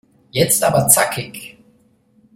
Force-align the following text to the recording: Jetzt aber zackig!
Jetzt 0.31 0.63
aber 0.63 0.87
zackig! 0.89 1.59